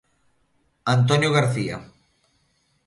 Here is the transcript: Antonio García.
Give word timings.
Antonio 0.95 1.29
García. 1.31 1.77